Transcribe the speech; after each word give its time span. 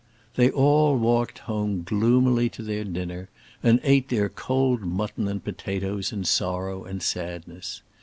They 0.35 0.49
all 0.49 0.97
walked 0.97 1.37
home 1.45 1.83
gloomily 1.83 2.49
to 2.57 2.63
their 2.63 2.83
dinner, 2.83 3.29
and 3.61 3.79
ate 3.83 4.09
their 4.09 4.29
cold 4.29 4.81
mutton 4.81 5.27
and 5.27 5.43
potatoes 5.43 6.11
in 6.11 6.23
sorrow 6.25 6.83
and 6.85 7.03
sadness. 7.03 7.83